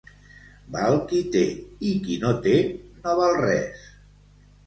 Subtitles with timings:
[0.75, 1.43] Val qui té,
[1.91, 2.55] i qui no té,
[3.05, 3.87] no val res.